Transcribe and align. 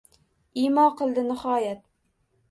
Imo 0.61 0.85
qildi 1.01 1.23
nihoyat 1.27 1.85